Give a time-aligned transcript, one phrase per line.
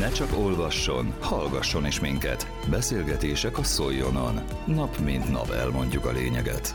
[0.00, 2.46] Ne csak olvasson, hallgasson is minket.
[2.70, 4.40] Beszélgetések a Szoljonon.
[4.66, 6.74] Nap mint nap elmondjuk a lényeget.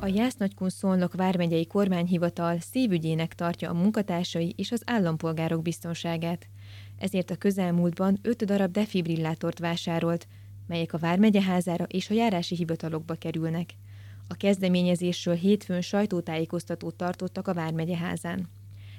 [0.00, 6.46] A Jásznagykun Szolnok vármegyei kormányhivatal szívügyének tartja a munkatársai és az állampolgárok biztonságát.
[6.98, 10.26] Ezért a közelmúltban 5 darab defibrillátort vásárolt,
[10.66, 13.70] melyek a Vármegyeházára és a járási hivatalokba kerülnek.
[14.28, 18.48] A kezdeményezésről hétfőn sajtótájékoztatót tartottak a Vármegyeházán.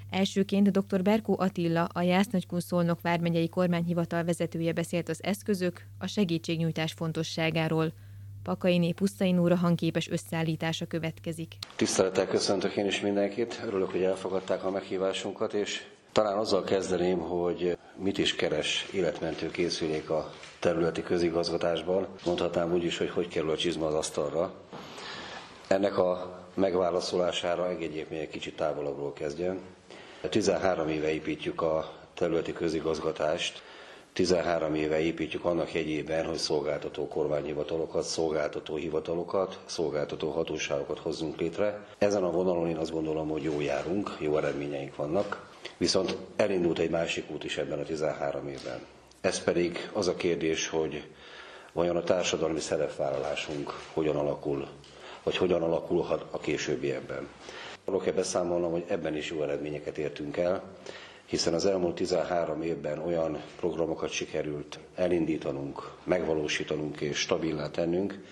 [0.10, 1.02] Elsőként dr.
[1.02, 7.92] Berkó Attila, a Jásznagykun Szolnok vármegyei kormányhivatal vezetője beszélt az eszközök, a segítségnyújtás fontosságáról.
[8.44, 11.56] Pakainé Pusztai Nóra hangképes összeállítása következik.
[11.76, 17.78] Tisztelettel köszöntök én is mindenkit, örülök, hogy elfogadták a meghívásunkat, és talán azzal kezdeném, hogy
[17.96, 22.08] mit is keres életmentő készülék a területi közigazgatásban.
[22.26, 24.54] Mondhatnám úgy is, hogy hogy kerül a csizma az asztalra.
[25.68, 29.60] Ennek a megválaszolására engedjék még egy kicsit távolabbról kezdjem.
[30.30, 33.62] 13 éve építjük a területi közigazgatást,
[34.14, 41.86] 13 éve építjük annak jegyében, hogy szolgáltató kormányhivatalokat, szolgáltató hivatalokat, szolgáltató hatóságokat hozzunk létre.
[41.98, 45.50] Ezen a vonalon én azt gondolom, hogy jó járunk, jó eredményeink vannak.
[45.78, 48.80] Viszont elindult egy másik út is ebben a 13 évben.
[49.22, 51.04] Ez pedig az a kérdés, hogy
[51.74, 54.68] vajon a társadalmi szerepvállalásunk hogyan alakul,
[55.24, 57.28] vagy hogyan alakulhat a későbbiekben.
[57.90, 60.64] Arról kell beszámolnom, hogy ebben is jó eredményeket értünk el,
[61.26, 68.24] hiszen az elmúlt 13 évben olyan programokat sikerült elindítanunk, megvalósítanunk és stabilá tennünk,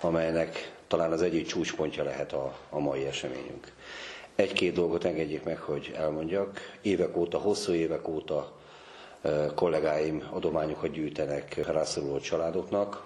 [0.00, 3.72] amelynek talán az egyik csúcspontja lehet a, a mai eseményünk.
[4.34, 6.60] Egy-két dolgot engedjék meg, hogy elmondjak.
[6.82, 8.52] Évek óta, hosszú évek óta
[9.54, 13.04] kollégáim adományokat gyűjtenek rászoruló családoknak,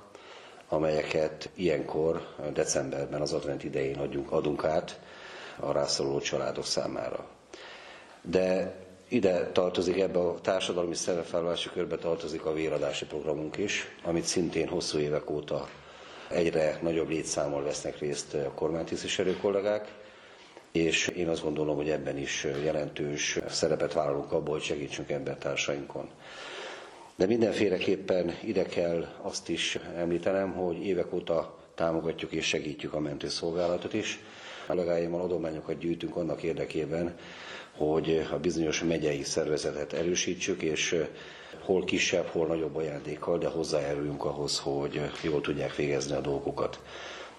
[0.68, 3.98] amelyeket ilyenkor, decemberben, az advent idején
[4.30, 5.00] adunk át
[5.60, 7.28] a rászoruló családok számára.
[8.22, 8.74] De
[9.08, 14.98] ide tartozik, ebbe a társadalmi szerepvállalási körbe tartozik a véradási programunk is, amit szintén hosszú
[14.98, 15.68] évek óta
[16.30, 19.88] egyre nagyobb létszámmal vesznek részt a kormánytisztviselő kollégák,
[20.72, 26.08] és én azt gondolom, hogy ebben is jelentős szerepet vállalunk abból, hogy segítsünk embertársainkon.
[27.16, 33.94] De mindenféleképpen ide kell azt is említenem, hogy évek óta támogatjuk és segítjük a mentőszolgálatot
[33.94, 34.20] is.
[34.68, 37.16] Kollégáimmal adományokat gyűjtünk annak érdekében,
[37.76, 41.04] hogy a bizonyos megyei szervezetet erősítsük, és
[41.64, 46.80] hol kisebb, hol nagyobb ajándékkal, de hozzájáruljunk ahhoz, hogy jól tudják végezni a dolgokat.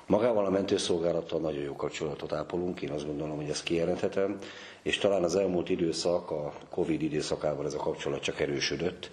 [0.05, 4.37] Magával a mentőszolgálattal nagyon jó kapcsolatot ápolunk, én azt gondolom, hogy ezt kijelenthetem,
[4.81, 9.11] és talán az elmúlt időszak, a Covid időszakában ez a kapcsolat csak erősödött,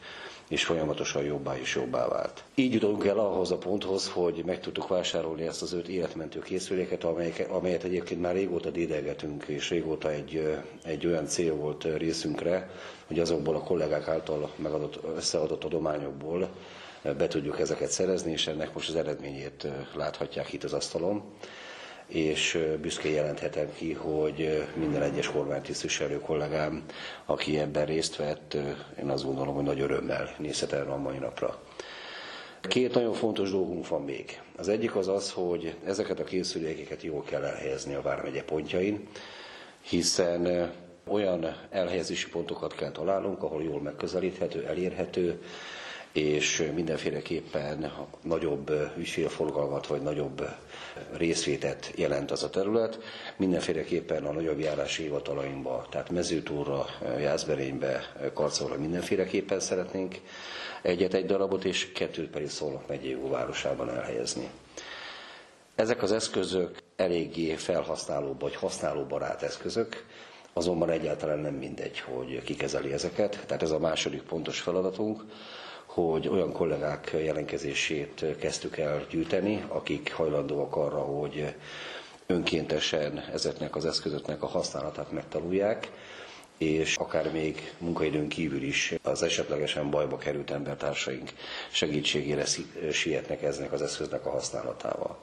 [0.48, 2.44] és folyamatosan jobbá és jobbá vált.
[2.54, 7.04] Így jutunk el ahhoz a ponthoz, hogy meg tudtuk vásárolni ezt az öt életmentő készüléket,
[7.48, 12.70] amelyet egyébként már régóta dédelgetünk, és régóta egy, egy olyan cél volt részünkre,
[13.06, 16.48] hogy azokból a kollégák által megadott, összeadott adományokból
[17.02, 21.22] be tudjuk ezeket szerezni, és ennek most az eredményét láthatják itt az asztalon
[22.06, 26.84] és büszkén jelenthetem ki, hogy minden egyes kormánytisztviselő kollégám,
[27.24, 28.54] aki ebben részt vett,
[29.00, 31.58] én azt gondolom, hogy nagy örömmel nézhet erre a mai napra.
[32.60, 34.40] Két nagyon fontos dolgunk van még.
[34.56, 39.08] Az egyik az az, hogy ezeket a készülékeket jól kell elhelyezni a Vármegye pontjain,
[39.80, 40.70] hiszen
[41.08, 45.42] olyan elhelyezési pontokat kell találnunk, ahol jól megközelíthető, elérhető,
[46.16, 50.48] és mindenféleképpen nagyobb ügyfélforgalmat vagy nagyobb
[51.16, 52.98] részvétet jelent az a terület.
[53.36, 56.86] Mindenféleképpen a nagyobb járási hivatalainkba, tehát Mezőtúrra,
[57.18, 60.20] Jászberénybe, Karcolra mindenféleképpen szeretnénk
[60.82, 64.50] egyet egy darabot, és kettőt pedig Szolnok megyei városában elhelyezni.
[65.74, 70.04] Ezek az eszközök eléggé felhasználó vagy használóbarát eszközök,
[70.52, 73.42] azonban egyáltalán nem mindegy, hogy kikezeli ezeket.
[73.46, 75.22] Tehát ez a második pontos feladatunk,
[76.04, 81.54] hogy olyan kollégák jelentkezését kezdtük el gyűjteni, akik hajlandóak arra, hogy
[82.26, 85.90] önkéntesen ezeknek az eszközöknek a használatát megtanulják,
[86.58, 91.30] és akár még munkaidőn kívül is az esetlegesen bajba került embertársaink
[91.70, 92.44] segítségére
[92.92, 95.18] sietnek eznek az eszköznek a használatával.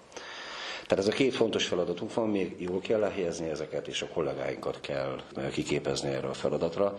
[0.88, 4.80] Tehát ez a két fontos feladatunk van, még jól kell elhelyezni ezeket, és a kollégáinkat
[4.81, 5.22] kell
[5.52, 6.98] kiképezni erre a feladatra.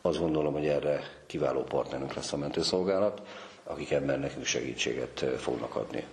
[0.00, 3.22] Azt gondolom, hogy erre kiváló partnerünk lesz a mentőszolgálat,
[3.64, 6.04] akik ebben nekünk segítséget fognak adni.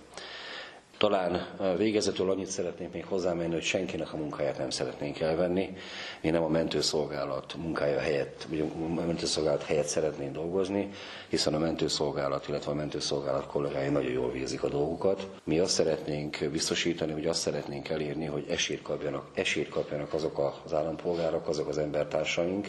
[0.98, 1.46] Talán
[1.76, 5.76] végezetül annyit szeretnék még hozzámenni, hogy senkinek a munkáját nem szeretnénk elvenni.
[6.20, 10.88] Mi nem a mentőszolgálat munkája helyett, vagy a mentőszolgálat helyett szeretnénk dolgozni,
[11.28, 15.28] hiszen a mentőszolgálat, illetve a mentőszolgálat kollégái nagyon jól végzik a dolgukat.
[15.44, 20.72] Mi azt szeretnénk biztosítani, hogy azt szeretnénk elérni, hogy esélyt kapjanak, esélyt kapjanak azok az
[20.74, 22.68] állampolgárok, azok az embertársaink,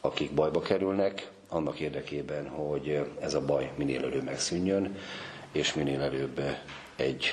[0.00, 4.96] akik bajba kerülnek, annak érdekében, hogy ez a baj minél előbb megszűnjön,
[5.52, 6.40] és minél előbb
[6.96, 7.26] egy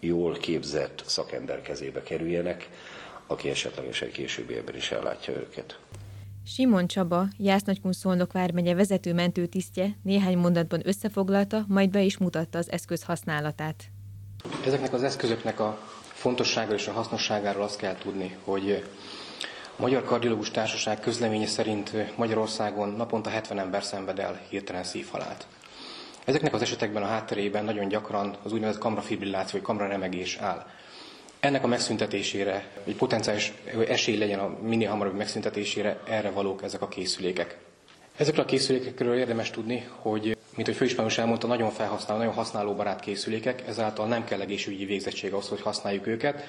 [0.00, 2.68] jól képzett szakember kezébe kerüljenek,
[3.26, 5.78] aki esetlegesen későbbiekben is ellátja őket.
[6.46, 12.70] Simon Csaba, Jásznagykun Szolnok vármegye vezető mentőtisztje néhány mondatban összefoglalta, majd be is mutatta az
[12.70, 13.84] eszköz használatát.
[14.66, 15.78] Ezeknek az eszközöknek a
[16.12, 18.84] fontossága és a hasznosságáról azt kell tudni, hogy
[19.80, 25.46] Magyar Kardiológus Társaság közleménye szerint Magyarországon naponta 70 ember szenved el hirtelen szívhalált.
[26.24, 30.66] Ezeknek az esetekben a hátterében nagyon gyakran az úgynevezett kamrafibrilláció vagy kamraremegés áll.
[31.40, 33.52] Ennek a megszüntetésére, egy potenciális
[33.88, 37.58] esély legyen a minél hamarabb megszüntetésére, erre valók ezek a készülékek.
[38.16, 43.62] Ezekről a készülékekről érdemes tudni, hogy, mint hogy főispános elmondta, nagyon felhasználó, nagyon használóbarát készülékek,
[43.66, 46.44] ezáltal nem kell egészségügyi végzettség ahhoz, hogy használjuk őket.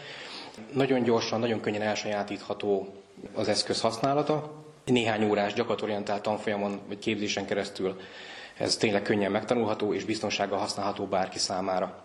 [0.74, 3.01] Nagyon gyorsan, nagyon könnyen elsajátítható
[3.34, 4.64] az eszköz használata.
[4.86, 8.00] Néhány órás gyakorlatorientált tanfolyamon vagy képzésen keresztül
[8.58, 12.04] ez tényleg könnyen megtanulható és biztonsággal használható bárki számára.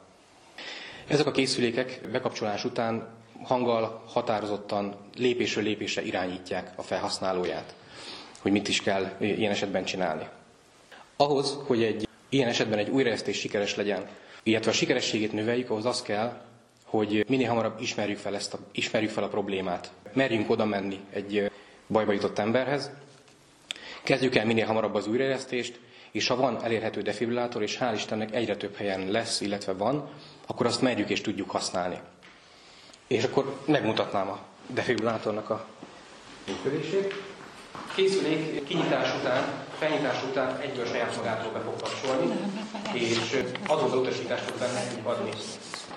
[1.07, 3.09] Ezek a készülékek bekapcsolás után
[3.43, 7.75] hanggal határozottan lépésről lépésre irányítják a felhasználóját,
[8.43, 10.29] hogy mit is kell ilyen esetben csinálni.
[11.17, 14.09] Ahhoz, hogy egy ilyen esetben egy újraesztés sikeres legyen,
[14.43, 16.41] illetve a sikerességét növeljük, ahhoz az kell,
[16.97, 19.91] hogy minél hamarabb ismerjük fel, ezt a, ismerjük fel a problémát.
[20.13, 21.51] Merjünk oda menni egy
[21.87, 22.91] bajba jutott emberhez,
[24.03, 25.79] kezdjük el minél hamarabb az újraélesztést,
[26.11, 30.09] és ha van elérhető defibrillátor, és hál' Istennek egyre több helyen lesz, illetve van,
[30.47, 31.99] akkor azt merjük és tudjuk használni.
[33.07, 35.67] És akkor megmutatnám a defibrillátornak a
[36.47, 37.15] működését.
[37.95, 39.45] Készülék kinyitás után,
[39.79, 42.35] felnyitás után egyből saját magától be fog kapcsolni,
[42.93, 45.31] és azonnal utasítást fog benne adni.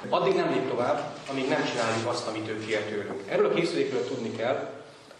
[0.09, 3.21] Addig nem lép tovább, amíg nem csináljuk azt, amit ő kér tőlünk.
[3.29, 4.69] Erről a készülékről tudni kell,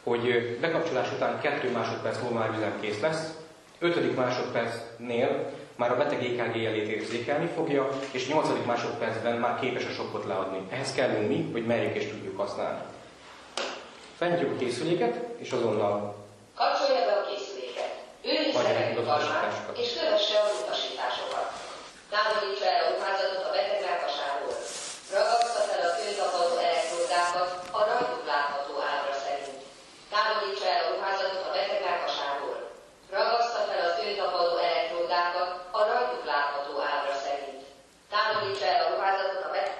[0.04, 3.34] hogy bekapcsolás után 2 másodperc múlva már üzemkész lesz,
[3.80, 4.16] 5.
[4.16, 8.48] másodpercnél már a beteg EKG jelét érzékelni fogja, és 8.
[8.66, 10.68] másodpercben már képes a sokkot leadni.
[10.70, 12.82] Ehhez kellünk mi, hogy merjük és tudjuk használni.
[14.18, 16.16] Fentjük a készüléket, és azonnal
[16.56, 17.92] Kapcsolja be a készüléket.
[18.24, 21.48] Őrizze meg a és kövesse az utasításokat.
[22.14, 22.84] Távolítsa el
[23.48, 24.56] a beteg melkasáról.
[25.16, 27.50] Ragaszta fel a főtapadó elektródákat
[27.80, 29.62] a rajtuk látható ábra szerint.
[30.14, 32.58] Távolítsa el a ruházatot a beteg melkasáról.
[33.16, 35.50] Ragaszta fel a főtapadó elektródákat
[35.80, 37.62] a rajtuk látható ábra szerint.
[38.14, 39.78] Távolítsa el a ruházatot a beteg...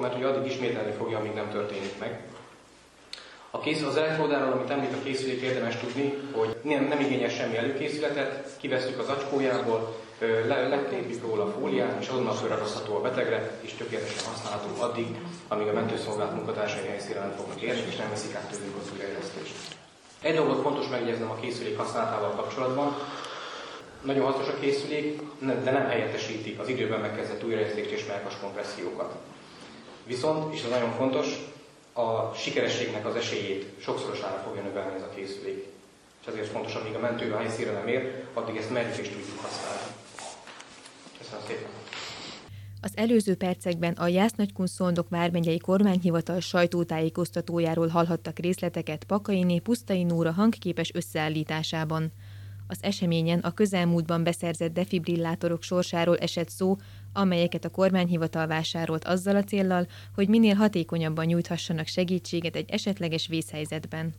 [0.00, 2.20] Csukom, mert hogy addig ismételni fogja, amíg nem történik meg.
[3.50, 7.56] A kész, az elektródáról, amit említ a készülék, érdemes tudni, hogy nem, nem igényel semmi
[7.56, 9.96] előkészületet, kivesztük az acskójából,
[10.46, 15.06] le, letépjük róla a fóliát, és azonnal felragasztható a betegre, és tökéletesen használható addig,
[15.48, 19.54] amíg a mentőszolgálat munkatársai helyszínre nem fognak érni, és nem veszik át tőlünk az újraélesztést.
[20.20, 22.96] Egy dolgot fontos megjegyeznem a készülék használatával kapcsolatban.
[24.02, 29.14] Nagyon hasznos a készülék, de nem helyettesíti az időben megkezdett újraélesztést és melkas kompressziókat.
[30.10, 31.26] Viszont, és ez nagyon fontos,
[31.92, 35.66] a sikerességnek az esélyét sokszorosára fogja növelni ez a készülék.
[36.20, 39.38] És ezért fontos, amíg a mentő a helyszínre nem ér, addig ezt merjük és tudjuk
[39.40, 39.94] használni.
[41.18, 41.68] Köszönöm szépen!
[42.80, 50.90] Az előző percekben a Jásznagykun Szolnok vármegyei kormányhivatal sajtótájékoztatójáról hallhattak részleteket Pakainé Pusztai Nóra hangképes
[50.94, 52.12] összeállításában.
[52.66, 56.76] Az eseményen a közelmúltban beszerzett defibrillátorok sorsáról esett szó,
[57.12, 64.14] amelyeket a kormányhivatal vásárolt azzal a céllal, hogy minél hatékonyabban nyújthassanak segítséget egy esetleges vészhelyzetben.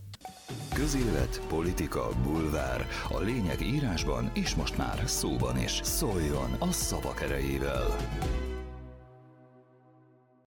[0.74, 2.88] Közélet, politika, bulvár.
[3.10, 5.80] A lényeg írásban és most már szóban is.
[5.84, 7.96] Szóljon a szavak erejével!